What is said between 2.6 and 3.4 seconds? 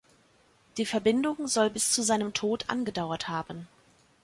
angedauert